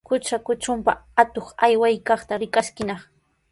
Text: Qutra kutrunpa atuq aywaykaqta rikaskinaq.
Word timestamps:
Qutra 0.09 0.37
kutrunpa 0.45 0.91
atuq 1.25 1.47
aywaykaqta 1.67 2.33
rikaskinaq. 2.45 3.01